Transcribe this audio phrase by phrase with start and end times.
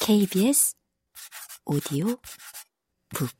[0.00, 0.74] KBS
[1.64, 2.16] 오디오
[3.14, 3.30] 북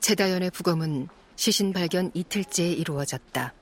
[0.00, 3.54] 최다연의 부검은 시신 발견 이틀째에 이루어졌다.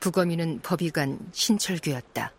[0.00, 2.32] 부검인은 법의관 신철규였다.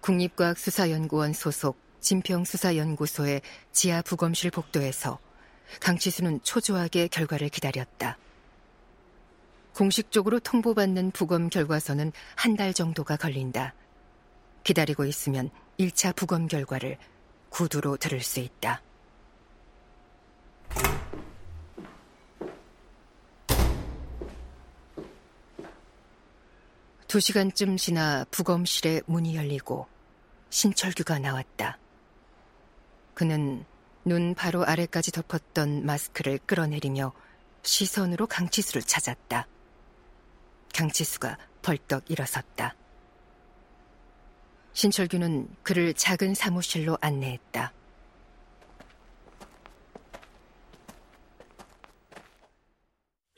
[0.00, 3.40] 국립과학수사연구원 소속 진평수사연구소의
[3.72, 5.18] 지하 부검실 복도에서
[5.80, 8.18] 강치수는 초조하게 결과를 기다렸다.
[9.74, 13.74] 공식적으로 통보받는 부검 결과서는 한 달 정도가 걸린다.
[14.64, 16.98] 기다리고 있으면 1차 부검 결과를
[17.50, 18.82] 구두로 들을 수 있다.
[27.06, 29.86] 두 시간쯤 지나 부검실의 문이 열리고
[30.50, 31.78] 신철규가 나왔다.
[33.14, 33.64] 그는
[34.04, 37.12] 눈 바로 아래까지 덮었던 마스크를 끌어내리며
[37.62, 39.46] 시선으로 강치수를 찾았다.
[40.78, 42.76] 강치수가 벌떡 일어섰다.
[44.74, 47.72] 신철규는 그를 작은 사무실로 안내했다.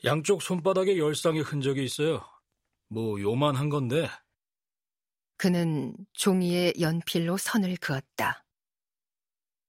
[0.03, 2.23] 양쪽 손바닥에 열상의 흔적이 있어요.
[2.89, 4.07] 뭐 요만한 건데.
[5.37, 8.45] 그는 종이에 연필로 선을 그었다.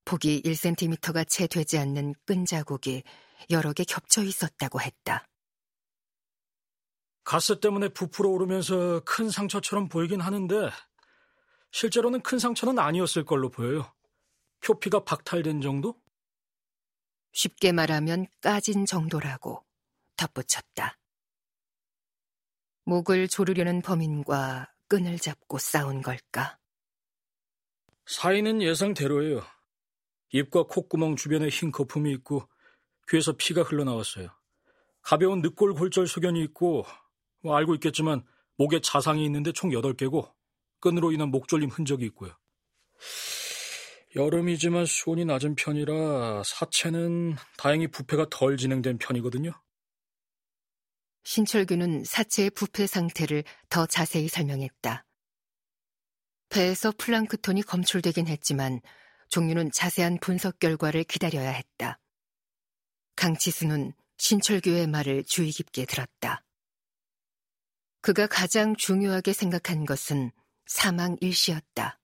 [0.04, 3.02] 폭이 1cm가 채 되지 않는 끈자국이
[3.48, 5.26] 여러 개 겹쳐 있었다고 했다.
[7.24, 10.70] 가스 때문에 부풀어 오르면서 큰 상처처럼 보이긴 하는데
[11.70, 13.92] 실제로는 큰 상처는 아니었을 걸로 보여요.
[14.60, 16.00] 표피가 박탈된 정도?
[17.32, 19.64] 쉽게 말하면 까진 정도라고
[20.16, 20.98] 덧붙였다.
[22.84, 26.58] 목을 조르려는 범인과 끈을 잡고 싸운 걸까?
[28.06, 29.42] 사인은 예상대로예요.
[30.32, 32.48] 입과 콧구멍 주변에 흰 거품이 있고
[33.08, 34.28] 귀에서 피가 흘러나왔어요.
[35.00, 36.84] 가벼운 늑골 골절 소견이 있고
[37.42, 38.24] 뭐 알고 있겠지만
[38.56, 40.32] 목에 자상이 있는데 총 8개고
[40.80, 42.36] 끈으로 인한 목졸림 흔적이 있고요.
[44.14, 49.52] 여름이지만 수온이 낮은 편이라 사체는 다행히 부패가 덜 진행된 편이거든요.
[51.24, 55.06] 신철규는 사체의 부패 상태를 더 자세히 설명했다.
[56.50, 58.80] 배에서 플랑크톤이 검출되긴 했지만
[59.30, 61.98] 종류는 자세한 분석 결과를 기다려야 했다.
[63.16, 66.44] 강치수는 신철규의 말을 주의 깊게 들었다.
[68.02, 70.32] 그가 가장 중요하게 생각한 것은
[70.66, 72.00] 사망 일시였다.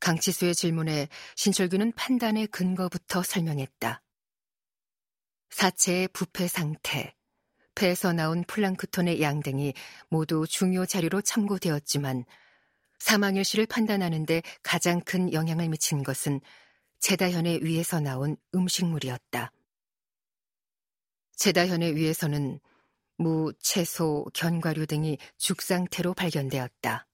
[0.00, 4.02] 강치수의 질문에 신철규는 판단의 근거부터 설명했다.
[5.50, 7.14] 사체의 부패 상태,
[7.76, 9.72] 배에서 나온 플랑크톤의 양 등이
[10.08, 12.24] 모두 중요 자료로 참고되었지만
[12.98, 16.40] 사망일시를 판단하는데 가장 큰 영향을 미친 것은
[16.98, 19.52] 제다현의 위에서 나온 음식물이었다.
[21.36, 22.58] 제다현의 위에서는
[23.16, 27.06] 무, 채소, 견과류 등이 죽 상태로 발견되었다.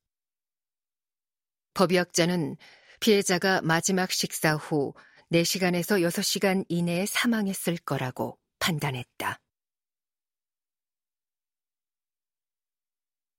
[1.75, 2.57] 법의학자는
[3.01, 4.95] 피해자가 마지막 식사 후
[5.31, 9.41] 4시간에서 6시간 이내에 사망했을 거라고 판단했다.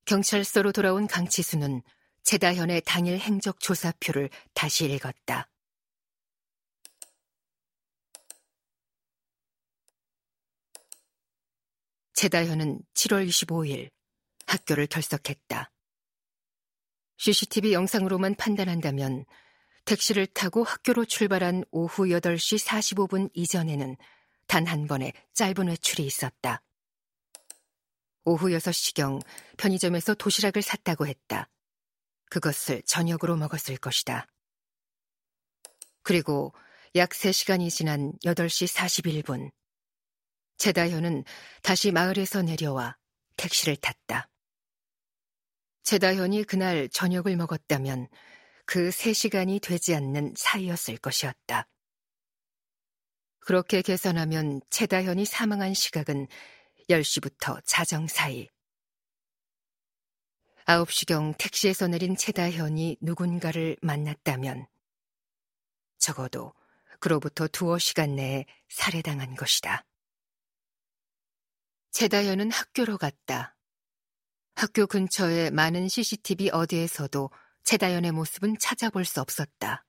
[0.06, 1.82] 경찰서로 돌아온 강치수는
[2.24, 5.49] 최다현의 당일 행적 조사표를 다시 읽었다.
[12.20, 13.90] 최다현은 7월 25일
[14.46, 15.72] 학교를 결석했다.
[17.16, 19.24] CCTV 영상으로만 판단한다면
[19.86, 23.96] 택시를 타고 학교로 출발한 오후 8시 45분 이전에는
[24.48, 26.62] 단 한 번의 짧은 외출이 있었다.
[28.26, 29.22] 오후 6시경
[29.56, 31.48] 편의점에서 도시락을 샀다고 했다.
[32.30, 34.28] 그것을 저녁으로 먹었을 것이다.
[36.02, 36.54] 그리고
[36.96, 39.52] 약 3시간이 지난 8시 41분,
[40.60, 41.24] 제다현은
[41.64, 42.98] 다시 마을에서 내려와
[43.38, 44.30] 택시를 탔다.
[45.84, 48.10] 제다현이 그날 저녁을 먹었다면
[48.66, 51.68] 그 3시간이 되지 않는 사이였을 것이었다.
[53.40, 56.28] 그렇게 계산하면 최다현이 사망한 시각은
[56.90, 58.50] 10시부터 자정 사이.
[60.66, 64.68] 9시경 택시에서 내린 최다현이 누군가를 만났다면
[65.98, 66.54] 적어도
[67.00, 69.86] 그로부터 두어 시간 내에 살해당한 것이다.
[72.00, 73.58] 최다현은 학교로 갔다.
[74.56, 77.30] 학교 근처에 많은 CCTV 어디에서도
[77.66, 79.86] 최다현의 모습은 찾아볼 수 없었다.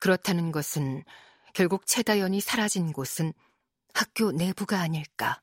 [0.00, 1.04] 그렇다는 것은
[1.54, 3.32] 결국 최다현이 사라진 곳은
[3.94, 5.40] 학교 내부가 아닐까.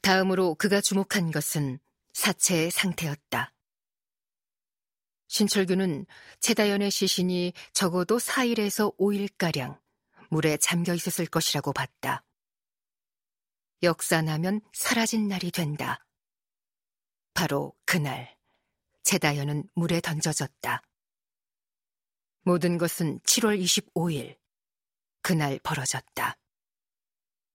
[0.00, 1.80] 다음으로 그가 주목한 것은
[2.12, 3.52] 사체의 상태였다.
[5.26, 6.06] 신철규는
[6.38, 9.76] 최다연의 시신이 적어도 4일에서 5일가량
[10.30, 12.22] 물에 잠겨 있었을 것이라고 봤다.
[13.82, 16.04] 역사나면 사라진 날이 된다.
[17.34, 18.34] 바로 그날
[19.02, 20.82] 제다연은 물에 던져졌다.
[22.42, 24.38] 모든 것은 7월 25일
[25.20, 26.36] 그날 벌어졌다.